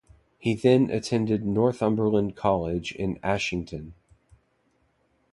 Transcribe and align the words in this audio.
He 0.39 0.55
then 0.55 0.89
attended 0.89 1.45
Northumberland 1.45 2.35
College 2.35 2.91
in 2.93 3.19
Ashington. 3.21 3.93